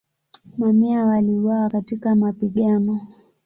[0.57, 3.01] Mamia waliuawa katika mapigano.